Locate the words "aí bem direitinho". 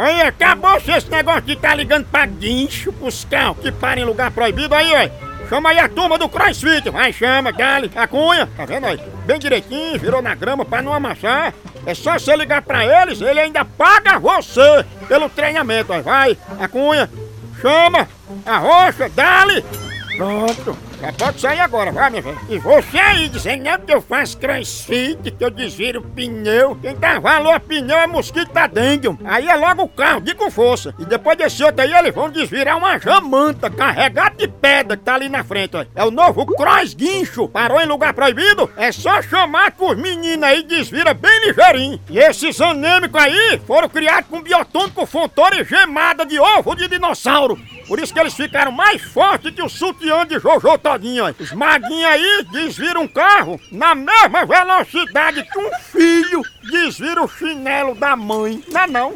8.86-9.98